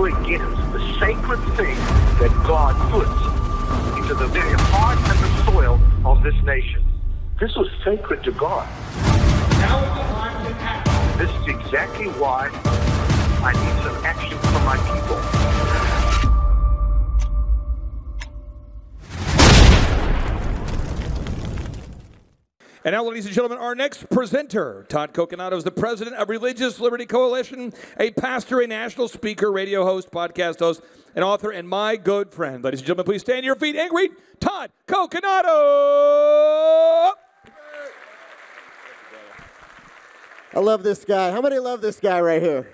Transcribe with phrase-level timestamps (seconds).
[0.00, 1.76] go against the sacred thing
[2.20, 3.10] that God puts
[3.98, 6.82] into the very heart and the soil of this nation.
[7.38, 8.66] This was sacred to God.
[9.60, 11.18] Now is the time to act.
[11.18, 12.48] This is exactly why
[13.42, 15.69] I need some action from my people.
[22.82, 26.80] And now, ladies and gentlemen, our next presenter, Todd Coconato, is the president of Religious
[26.80, 30.80] Liberty Coalition, a pastor, a national speaker, radio host, podcast host,
[31.14, 32.64] an author, and my good friend.
[32.64, 35.12] Ladies and gentlemen, please stand to your feet and greet Todd Coconato.
[40.54, 41.32] I love this guy.
[41.32, 42.66] How many love this guy right here?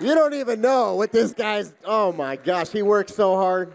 [0.00, 1.72] You don't even know what this guy's.
[1.84, 3.72] Oh my gosh, he works so hard.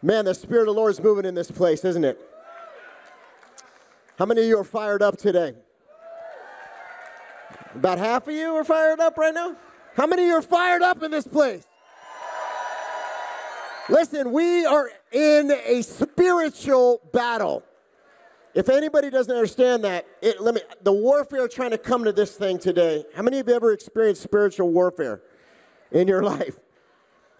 [0.00, 2.20] Man, the Spirit of the Lord is moving in this place, isn't it?
[4.18, 5.54] How many of you are fired up today?
[7.74, 9.56] About half of you are fired up right now?
[9.96, 11.66] How many of you are fired up in this place?
[13.88, 17.64] Listen, we are in a spiritual battle.
[18.54, 20.60] If anybody doesn't understand that, it, let me.
[20.82, 23.04] The warfare trying to come to this thing today.
[23.14, 25.22] How many of you ever experienced spiritual warfare
[25.90, 26.60] in your life?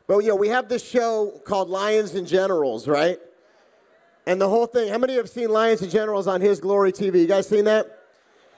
[0.08, 3.18] But you know, we have this show called Lions and Generals, right?
[4.26, 4.88] And the whole thing.
[4.88, 7.20] How many have seen Lions and Generals on His Glory TV?
[7.20, 7.86] You guys seen that?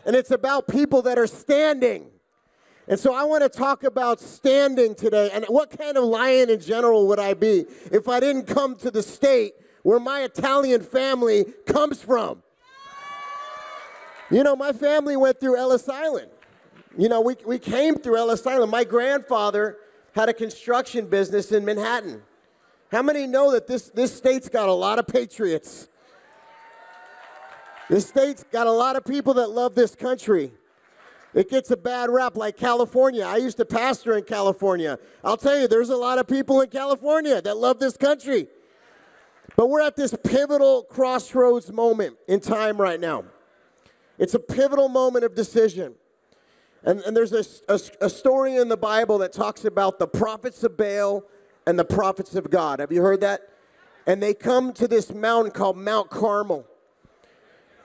[0.05, 2.07] And it's about people that are standing.
[2.89, 5.31] And so I want to talk about standing today.
[5.33, 8.93] And what kind of lion and general would I be if I didn't come to
[8.93, 12.43] the state where my Italian family comes from?
[14.31, 16.31] You know, my family went through Ellis Island.
[16.97, 18.71] You know, we, we came through Ellis Island.
[18.71, 19.79] My grandfather
[20.15, 22.23] had a construction business in Manhattan.
[22.93, 25.89] How many know that this, this state's got a lot of patriots?
[27.89, 30.53] This state's got a lot of people that love this country.
[31.35, 33.25] It gets a bad rap like California.
[33.25, 34.99] I used to pastor in California.
[35.23, 38.49] I'll tell you, there's a lot of people in California that love this country.
[39.57, 43.25] But we're at this pivotal crossroads moment in time right now.
[44.19, 45.95] It's a pivotal moment of decision.
[46.83, 50.63] And, and there's a, a, a story in the Bible that talks about the prophets
[50.63, 51.25] of Baal
[51.67, 52.81] and the prophets of God.
[52.81, 53.49] Have you heard that?
[54.07, 56.67] And they come to this mountain called Mount Carmel.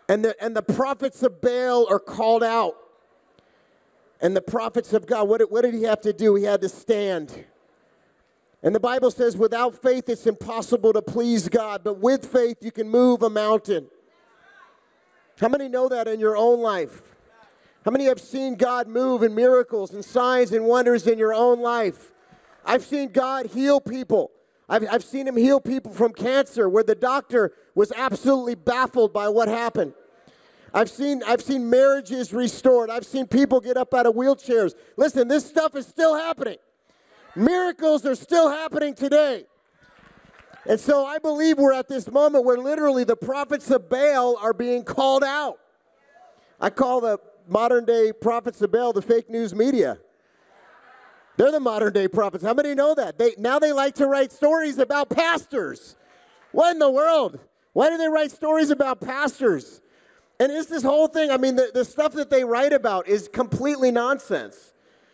[0.08, 2.75] And the, and the prophets of Baal are called out.
[4.22, 6.36] And the prophets of God, what what did he have to do?
[6.36, 7.46] He had to stand.
[8.62, 12.72] And the Bible says, without faith, it's impossible to please God, but with faith, you
[12.72, 13.88] can move a mountain.
[15.40, 17.16] How many know that in your own life?
[17.84, 21.59] How many have seen God move in miracles and signs and wonders in your own
[21.59, 22.12] life?
[22.66, 24.31] I've seen God heal people.
[24.69, 29.29] I've, I've seen Him heal people from cancer where the doctor was absolutely baffled by
[29.29, 29.94] what happened.
[30.73, 32.89] I've seen, I've seen marriages restored.
[32.89, 34.73] I've seen people get up out of wheelchairs.
[34.95, 36.57] Listen, this stuff is still happening.
[37.35, 39.45] Miracles are still happening today.
[40.67, 44.53] And so I believe we're at this moment where literally the prophets of Baal are
[44.53, 45.57] being called out.
[46.59, 49.97] I call the modern day prophets of Baal the fake news media.
[51.38, 52.44] They're the modern day prophets.
[52.44, 53.18] How many know that?
[53.18, 55.96] They, now they like to write stories about pastors.
[56.52, 57.40] What in the world?
[57.74, 59.81] Why do they write stories about pastors?
[60.40, 61.31] And it's this whole thing.
[61.31, 64.74] I mean, the, the stuff that they write about is completely nonsense.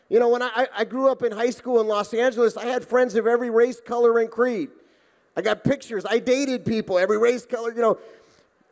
[0.10, 2.86] You know, when I, I grew up in high school in Los Angeles, I had
[2.86, 4.70] friends of every race, color, and creed.
[5.36, 6.06] I got pictures.
[6.10, 8.00] I dated people, every race, color, you know,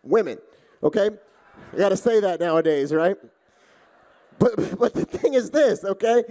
[0.02, 0.38] women,
[0.82, 1.10] okay?
[1.74, 3.18] I got to say that nowadays, right?
[4.40, 6.24] But, but the thing is this, okay?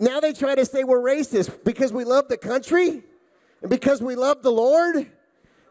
[0.00, 3.02] Now they try to say we're racist because we love the country
[3.62, 5.10] and because we love the Lord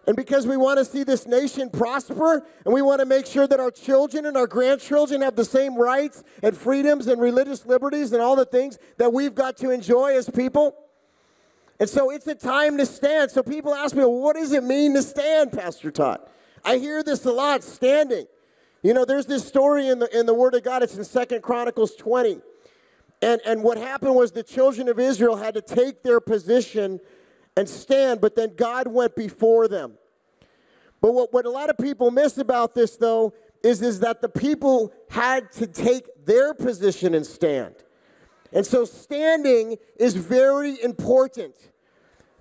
[0.05, 3.47] and because we want to see this nation prosper and we want to make sure
[3.47, 8.11] that our children and our grandchildren have the same rights and freedoms and religious liberties
[8.11, 10.75] and all the things that we've got to enjoy as people.
[11.79, 13.31] And so it's a time to stand.
[13.31, 16.19] So people ask me, well, what does it mean to stand, Pastor Todd?
[16.65, 18.25] I hear this a lot, standing.
[18.81, 20.83] You know, there's this story in the in the Word of God.
[20.83, 22.39] It's in Second Chronicles 20.
[23.21, 26.99] And and what happened was the children of Israel had to take their position
[27.55, 29.93] and stand, but then God went before them.
[31.01, 33.33] But what, what a lot of people miss about this, though,
[33.63, 37.75] is, is that the people had to take their position and stand.
[38.53, 41.55] And so standing is very important.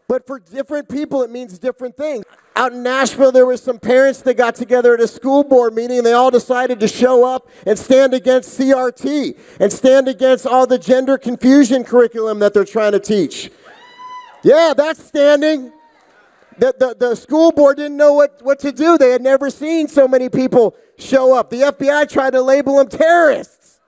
[0.08, 2.24] But for different people, it means different things.
[2.56, 5.98] Out in Nashville, there were some parents that got together at a school board meeting
[5.98, 10.66] and they all decided to show up and stand against CRT and stand against all
[10.66, 13.50] the gender confusion curriculum that they're trying to teach.
[14.42, 15.70] Yeah, that's standing.
[16.58, 18.96] The, the, the school board didn't know what, what to do.
[18.96, 21.50] They had never seen so many people show up.
[21.50, 23.80] The FBI tried to label them terrorists.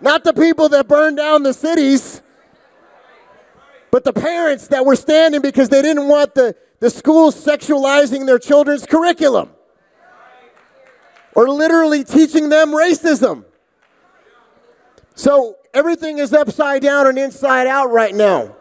[0.00, 2.20] Not the people that burned down the cities.
[3.92, 8.38] But the parents that were standing because they didn't want the, the schools sexualizing their
[8.38, 9.50] children's curriculum
[11.34, 13.44] or literally teaching them racism.
[15.14, 18.56] So everything is upside down and inside out right now.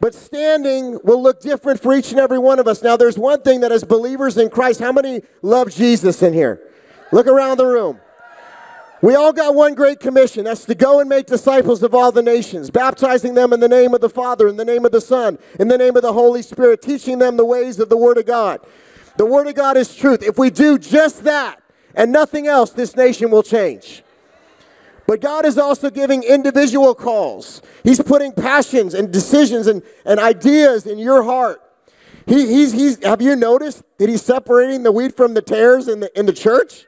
[0.00, 2.82] But standing will look different for each and every one of us.
[2.82, 6.60] Now, there's one thing that as believers in Christ, how many love Jesus in here?
[7.12, 8.00] Look around the room.
[9.02, 10.44] We all got one great commission.
[10.44, 13.94] That's to go and make disciples of all the nations, baptizing them in the name
[13.94, 16.42] of the Father, in the name of the Son, in the name of the Holy
[16.42, 18.60] Spirit, teaching them the ways of the Word of God.
[19.16, 20.22] The Word of God is truth.
[20.22, 21.62] If we do just that
[21.94, 24.02] and nothing else, this nation will change.
[25.06, 27.62] But God is also giving individual calls.
[27.82, 31.60] He's putting passions and decisions and, and ideas in your heart.
[32.26, 36.00] He, he's, he's, have you noticed that he's separating the wheat from the tares in
[36.00, 36.86] the, in the church?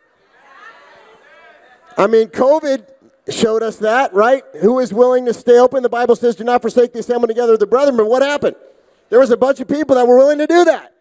[1.96, 2.88] I mean, COVID
[3.30, 4.42] showed us that, right?
[4.60, 5.82] Who is willing to stay open?
[5.82, 7.96] The Bible says, do not forsake the assembly together of the brethren.
[7.96, 8.56] But what happened?
[9.10, 10.92] There was a bunch of people that were willing to do that.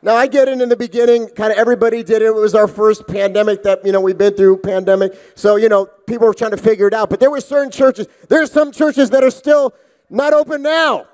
[0.00, 2.26] Now I get it in the beginning, kind of everybody did it.
[2.26, 5.12] It was our first pandemic that, you know, we've been through pandemic.
[5.34, 7.10] So, you know, people were trying to figure it out.
[7.10, 9.74] But there were certain churches, there's some churches that are still
[10.08, 11.06] not open now.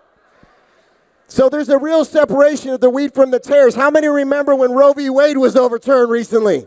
[1.26, 3.74] So there's a real separation of the wheat from the tares.
[3.74, 5.08] How many remember when Roe v.
[5.08, 6.66] Wade was overturned recently?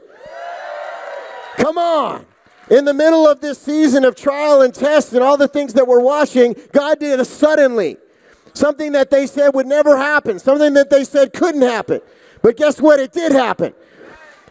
[1.58, 2.26] Come on.
[2.70, 5.88] In the middle of this season of trial and test and all the things that
[5.88, 7.98] we're watching, God did it suddenly.
[8.54, 12.02] Something that they said would never happen, something that they said couldn't happen.
[12.42, 13.00] But guess what?
[13.00, 13.74] It did happen.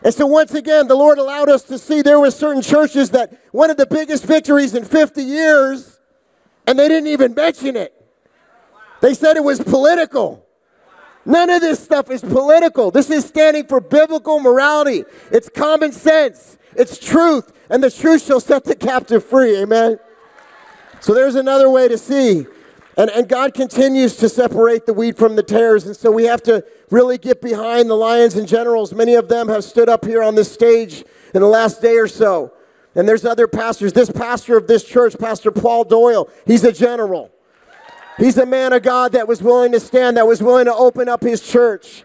[0.03, 3.37] And so once again, the Lord allowed us to see there were certain churches that
[3.53, 5.99] one of the biggest victories in 50 years,
[6.67, 7.93] and they didn't even mention it.
[9.01, 10.47] They said it was political.
[11.25, 12.91] None of this stuff is political.
[12.91, 15.05] This is standing for biblical morality.
[15.33, 16.57] It's common sense.
[16.77, 17.53] It's truth.
[17.69, 19.57] And the truth shall set the captive free.
[19.63, 19.99] Amen.
[21.01, 22.47] So there's another way to see
[22.97, 25.87] and, and God continues to separate the wheat from the tares.
[25.87, 28.95] And so we have to really get behind the lions and generals.
[28.95, 31.05] Many of them have stood up here on this stage
[31.35, 32.53] in the last day or so.
[32.95, 33.93] And there's other pastors.
[33.93, 37.31] This pastor of this church, Pastor Paul Doyle, he's a general.
[38.17, 41.07] He's a man of God that was willing to stand, that was willing to open
[41.07, 42.03] up his church,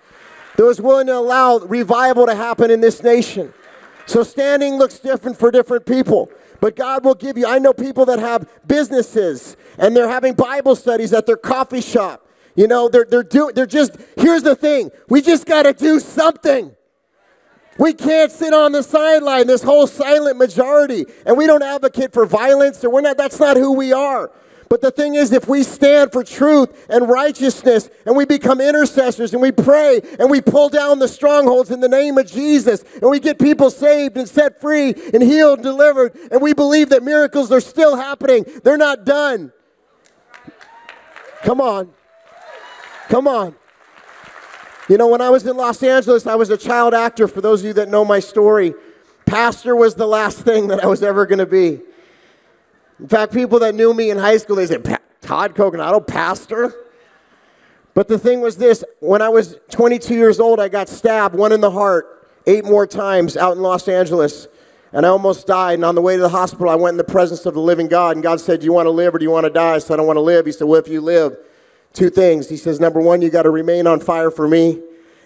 [0.58, 3.54] that was willing to allow revival to happen in this nation.
[4.06, 6.32] So standing looks different for different people.
[6.60, 7.48] But God will give you.
[7.48, 12.28] I know people that have businesses and they're having Bible studies at their coffee shop.
[12.56, 16.00] You know, they're, they're doing, they're just, here's the thing we just got to do
[16.00, 16.76] something.
[17.80, 22.26] We can't sit on the sideline, this whole silent majority, and we don't advocate for
[22.26, 24.30] violence, or we're not, that's not who we are.
[24.72, 29.34] But the thing is, if we stand for truth and righteousness and we become intercessors
[29.34, 33.12] and we pray and we pull down the strongholds in the name of Jesus and
[33.12, 37.04] we get people saved and set free and healed and delivered and we believe that
[37.04, 39.52] miracles are still happening, they're not done.
[41.44, 41.92] Come on.
[43.10, 43.56] Come on.
[44.88, 47.28] You know, when I was in Los Angeles, I was a child actor.
[47.28, 48.74] For those of you that know my story,
[49.26, 51.82] pastor was the last thing that I was ever going to be.
[53.02, 54.86] In fact, people that knew me in high school, they said,
[55.22, 56.74] Todd Coconato, pastor?
[57.96, 61.52] But the thing was this when I was 22 years old, I got stabbed, one
[61.52, 64.48] in the heart, eight more times out in Los Angeles.
[64.94, 65.76] And I almost died.
[65.76, 67.88] And on the way to the hospital, I went in the presence of the living
[67.88, 68.18] God.
[68.18, 69.76] And God said, Do you want to live or do you want to die?
[69.76, 70.46] I said, I don't want to live.
[70.46, 71.38] He said, Well, if you live,
[71.94, 72.50] two things.
[72.50, 74.82] He says, Number one, you got to remain on fire for me.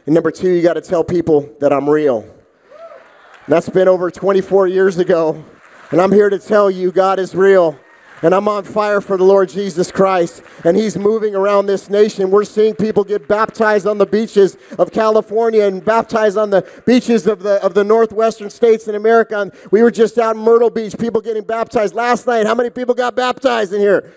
[0.06, 2.22] And number two, you got to tell people that I'm real.
[2.22, 5.44] And that's been over 24 years ago.
[5.92, 7.80] And I'm here to tell you God is real.
[8.22, 10.42] And I'm on fire for the Lord Jesus Christ.
[10.64, 12.32] And He's moving around this nation.
[12.32, 17.28] We're seeing people get baptized on the beaches of California and baptized on the beaches
[17.28, 19.40] of the, of the northwestern states in America.
[19.40, 22.46] And we were just out in Myrtle Beach, people getting baptized last night.
[22.46, 24.14] How many people got baptized in here?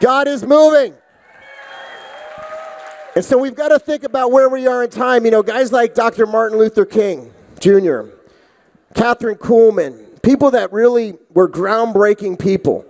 [0.00, 0.94] God is moving.
[3.16, 5.24] And so we've got to think about where we are in time.
[5.24, 6.26] You know, guys like Dr.
[6.26, 8.08] Martin Luther King Jr.,
[8.94, 12.84] Kathryn Kuhlman, people that really were groundbreaking people.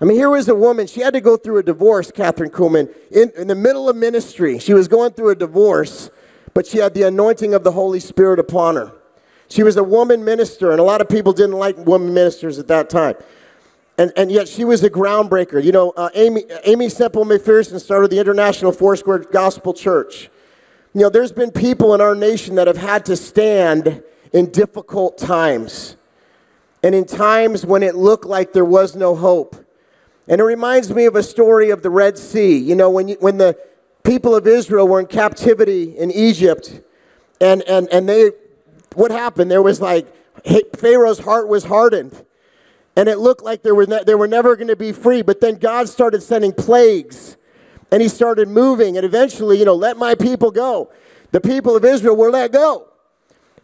[0.00, 2.88] I mean, here was a woman, she had to go through a divorce, Kathryn Kuhlman,
[3.10, 4.58] in, in the middle of ministry.
[4.58, 6.08] She was going through a divorce,
[6.54, 8.92] but she had the anointing of the Holy Spirit upon her.
[9.48, 12.68] She was a woman minister, and a lot of people didn't like women ministers at
[12.68, 13.16] that time.
[13.96, 15.62] And, and yet she was a groundbreaker.
[15.62, 20.30] You know, uh, Aimee, Aimee Semple McPherson started the International Foursquare Gospel Church.
[20.94, 24.02] You know, there's been people in our nation that have had to stand
[24.32, 25.96] in difficult times
[26.82, 29.64] and in times when it looked like there was no hope.
[30.28, 32.56] And it reminds me of a story of the Red Sea.
[32.56, 33.56] You know, when, you, when the
[34.04, 36.80] people of Israel were in captivity in Egypt,
[37.40, 38.32] and, and, and they,
[38.94, 39.50] what happened?
[39.50, 40.06] There was like,
[40.76, 42.24] Pharaoh's heart was hardened.
[42.96, 45.22] And it looked like there were ne- they were never going to be free.
[45.22, 47.36] But then God started sending plagues
[47.90, 50.90] And he started moving, and eventually, you know, let my people go.
[51.32, 52.88] The people of Israel were let go.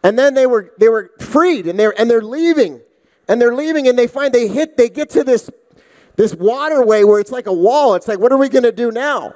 [0.03, 2.81] And then they were they were freed and they're and they're leaving.
[3.29, 5.51] And they're leaving and they find they hit they get to this
[6.17, 7.95] this waterway where it's like a wall.
[7.95, 9.35] It's like, what are we gonna do now?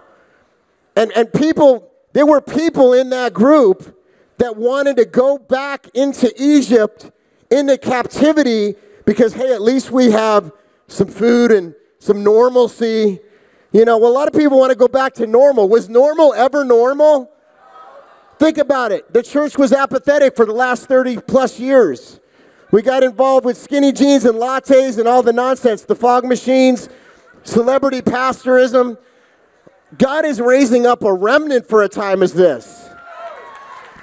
[0.97, 3.97] And and people, there were people in that group
[4.39, 7.11] that wanted to go back into Egypt
[7.51, 10.53] into captivity because hey, at least we have
[10.87, 13.21] some food and some normalcy.
[13.73, 15.69] You know, well, a lot of people want to go back to normal.
[15.69, 17.31] Was normal ever normal?
[18.39, 19.13] Think about it.
[19.13, 22.21] The church was apathetic for the last 30 plus years.
[22.71, 26.89] We got involved with skinny jeans and lattes and all the nonsense, the fog machines,
[27.43, 28.99] celebrity pastorism.
[29.97, 32.91] God is raising up a remnant for a time as this.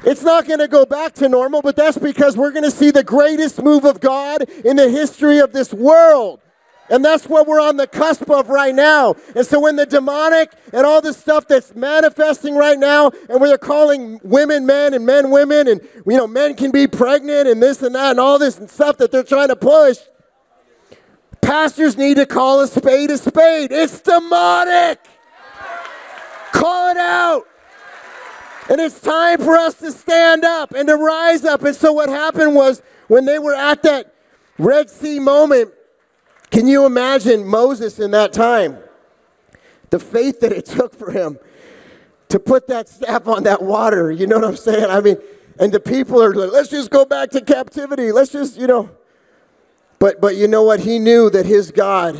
[0.03, 2.91] It's not going to go back to normal, but that's because we're going to see
[2.91, 6.41] the greatest move of God in the history of this world.
[6.89, 9.15] And that's what we're on the cusp of right now.
[9.35, 13.49] And so when the demonic and all this stuff that's manifesting right now, and where
[13.49, 17.61] they're calling women men and men women, and you know, men can be pregnant and
[17.61, 19.97] this and that and all this and stuff that they're trying to push.
[21.41, 23.71] Pastors need to call a spade a spade.
[23.71, 24.99] It's demonic.
[26.51, 27.43] Call it out.
[28.69, 31.63] And it's time for us to stand up and to rise up.
[31.63, 34.15] And so what happened was when they were at that
[34.57, 35.71] Red Sea moment,
[36.55, 38.77] can you imagine Moses in that time?
[39.89, 41.37] The faith that it took for him
[42.29, 44.09] to put that staff on that water.
[44.09, 44.89] You know what I'm saying?
[44.89, 45.17] I mean,
[45.59, 48.13] and the people are like, let's just go back to captivity.
[48.13, 48.89] Let's just, you know.
[49.99, 50.79] But but you know what?
[50.79, 52.17] He knew that his God,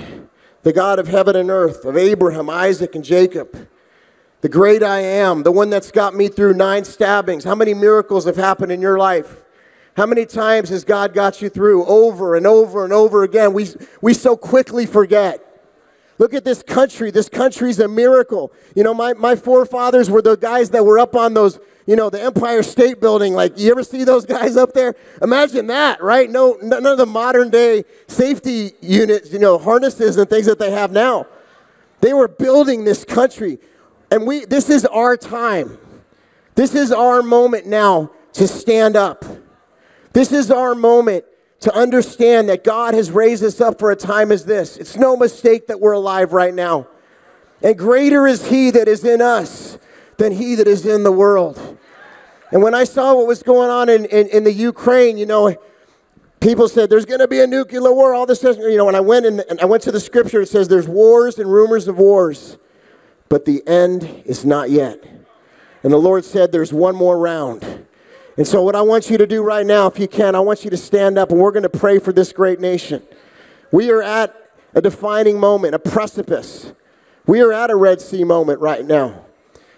[0.63, 3.69] the God of heaven and earth, of Abraham, Isaac, and Jacob,
[4.41, 7.45] the great I am, the one that's got me through nine stabbings.
[7.45, 9.44] How many miracles have happened in your life?
[9.95, 13.53] How many times has God got you through over and over and over again?
[13.53, 13.69] We,
[14.01, 15.41] we so quickly forget.
[16.17, 17.11] Look at this country.
[17.11, 18.51] This country's a miracle.
[18.75, 22.09] You know, my, my forefathers were the guys that were up on those, you know,
[22.09, 23.33] the Empire State Building.
[23.33, 24.95] Like, you ever see those guys up there?
[25.21, 26.29] Imagine that, right?
[26.29, 30.71] No, none of the modern day safety units, you know, harnesses and things that they
[30.71, 31.25] have now.
[32.01, 33.59] They were building this country.
[34.11, 35.77] And we, this is our time.
[36.55, 39.25] This is our moment now to stand up
[40.15, 41.25] this is our moment
[41.59, 44.77] to understand that God has raised us up for a time as this.
[44.77, 46.87] It's no mistake that we're alive right now.
[47.61, 49.77] And greater is He that is in us
[50.15, 51.77] than He that is in the world.
[52.49, 55.53] And when I saw what was going on in, in, in the Ukraine, you know,
[56.39, 58.41] people said there's going to be a nuclear war, all this.
[58.41, 61.39] You know, when I went and I went to the scripture, it says there's wars
[61.39, 62.57] and rumors of wars,
[63.27, 65.03] but the end is not yet.
[65.83, 67.84] And the Lord said there's one more round.
[68.37, 70.63] And so, what I want you to do right now, if you can, I want
[70.63, 73.01] you to stand up and we're going to pray for this great nation.
[73.71, 74.35] We are at
[74.73, 76.73] a defining moment, a precipice.
[77.25, 79.25] We are at a Red Sea moment right now.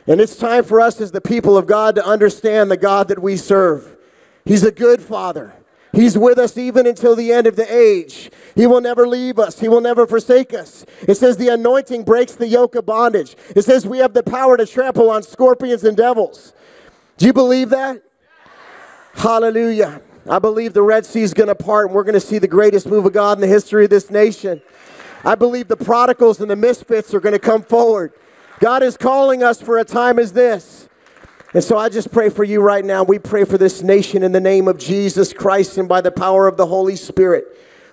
[0.08, 3.22] And it's time for us as the people of God to understand the God that
[3.22, 3.98] we serve.
[4.44, 5.54] He's a good Father.
[5.94, 8.32] He's with us even until the end of the age.
[8.56, 9.60] He will never leave us.
[9.60, 10.86] He will never forsake us.
[11.08, 13.36] It says the anointing breaks the yoke of bondage.
[13.56, 16.54] It says we have the power to trample on scorpions and devils.
[17.18, 18.02] Do you believe that?
[19.18, 20.00] Hallelujah.
[20.30, 22.48] I believe the Red Sea is going to part and we're going to see the
[22.48, 24.62] greatest move of God in the history of this nation.
[25.26, 28.14] I believe the prodigals and the misfits are going to come forward.
[28.60, 30.88] God is calling us for a time as this.
[31.56, 33.04] And so I just pray for you right now.
[33.04, 36.48] We pray for this nation in the name of Jesus Christ and by the power
[36.48, 37.46] of the Holy Spirit.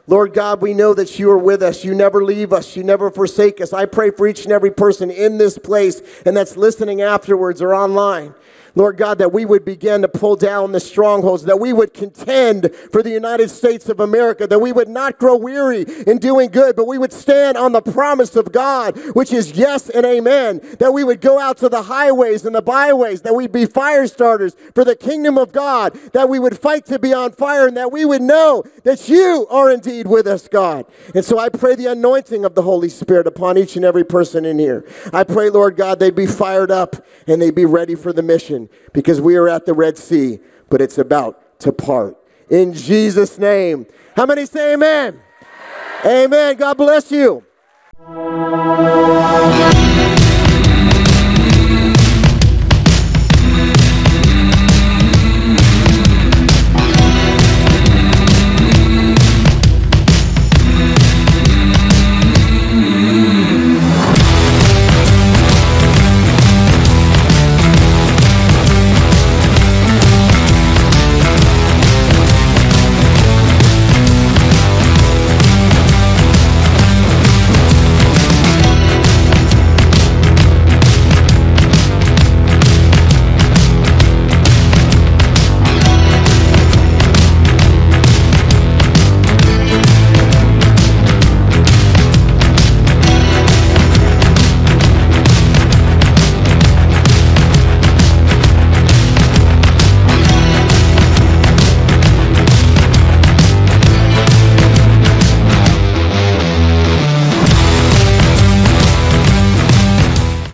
[0.07, 1.87] Lord God, we know that you are with us.
[1.87, 2.77] You never leave us.
[2.77, 3.73] You never forsake us.
[3.73, 7.75] I pray for each and every person in this place and that's listening afterwards or
[7.75, 8.35] online.
[8.77, 12.75] Lord God, that we would begin to pull down the strongholds, that we would contend
[12.91, 16.75] for the United States of America, that we would not grow weary in doing good,
[16.75, 20.93] but we would stand on the promise of God, which is yes and amen, that
[20.93, 24.57] we would go out to the highways and the byways, that we'd be fire starters
[24.75, 27.93] for the kingdom of God, that we would fight to be on fire, and that
[27.93, 30.87] we would know that you are indeed with us, God.
[31.15, 34.45] And so I pray the anointing of the Holy Spirit upon each and every person
[34.45, 34.85] in here.
[35.13, 38.64] I pray, Lord God, they'd be fired up and they'd be ready for the mission
[38.93, 40.39] because we are at the Red Sea,
[40.71, 42.17] but it's about to part.
[42.51, 43.87] In Jesus' name.
[44.17, 45.21] How many say amen?
[46.05, 46.25] Amen.
[46.25, 46.57] amen.
[46.57, 47.45] God bless you.